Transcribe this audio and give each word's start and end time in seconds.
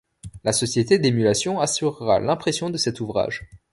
La 0.43 0.51
Société 0.51 0.97
d'Émulation 0.97 1.59
assurera 1.59 2.19
l'impression 2.19 2.71
de 2.71 2.77
cet 2.77 3.01
ouvrage. 3.01 3.47